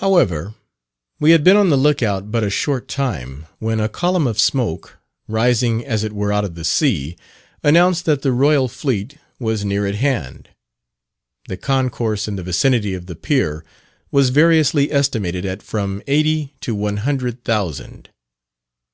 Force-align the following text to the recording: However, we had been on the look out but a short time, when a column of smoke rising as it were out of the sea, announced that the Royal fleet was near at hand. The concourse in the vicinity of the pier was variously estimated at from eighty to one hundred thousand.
However, 0.00 0.54
we 1.20 1.32
had 1.32 1.44
been 1.44 1.58
on 1.58 1.68
the 1.68 1.76
look 1.76 2.02
out 2.02 2.30
but 2.30 2.42
a 2.42 2.48
short 2.48 2.88
time, 2.88 3.44
when 3.58 3.78
a 3.78 3.90
column 3.90 4.26
of 4.26 4.40
smoke 4.40 4.96
rising 5.28 5.84
as 5.84 6.02
it 6.02 6.14
were 6.14 6.32
out 6.32 6.46
of 6.46 6.54
the 6.54 6.64
sea, 6.64 7.14
announced 7.62 8.06
that 8.06 8.22
the 8.22 8.32
Royal 8.32 8.68
fleet 8.68 9.18
was 9.38 9.66
near 9.66 9.84
at 9.86 9.96
hand. 9.96 10.48
The 11.48 11.58
concourse 11.58 12.26
in 12.26 12.36
the 12.36 12.42
vicinity 12.42 12.94
of 12.94 13.04
the 13.04 13.16
pier 13.16 13.66
was 14.10 14.30
variously 14.30 14.90
estimated 14.90 15.44
at 15.44 15.62
from 15.62 16.02
eighty 16.06 16.54
to 16.62 16.74
one 16.74 16.96
hundred 16.96 17.44
thousand. 17.44 18.08